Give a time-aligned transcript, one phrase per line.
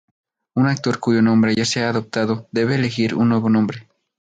[0.55, 3.87] Un actor cuyo nombre ya se ha adoptado, debe elegir un nuevo nombre.